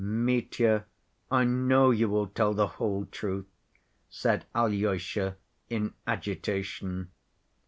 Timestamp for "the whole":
2.55-3.05